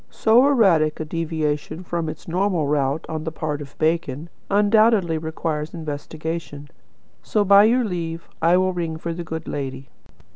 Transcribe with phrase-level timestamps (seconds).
[0.09, 5.19] So erratic a deviation from its normal route on the part of the bacon, undoubtedly
[5.19, 6.69] requires investigation.
[7.21, 9.89] So, by your leave, I will ring for the good lady."